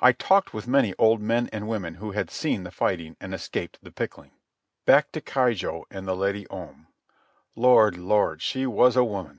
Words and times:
I 0.00 0.10
talked 0.10 0.52
with 0.52 0.66
many 0.66 0.92
old 0.98 1.20
men 1.20 1.48
and 1.52 1.68
women 1.68 1.94
who 2.02 2.10
had 2.10 2.32
seen 2.32 2.64
the 2.64 2.72
fighting 2.72 3.16
and 3.20 3.32
escaped 3.32 3.78
the 3.80 3.92
pickling. 3.92 4.32
Back 4.86 5.12
to 5.12 5.20
Keijo 5.20 5.84
and 5.88 6.04
the 6.04 6.16
Lady 6.16 6.48
Om. 6.48 6.88
Lord, 7.54 7.96
Lord, 7.96 8.42
she 8.42 8.66
was 8.66 8.96
a 8.96 9.04
woman. 9.04 9.38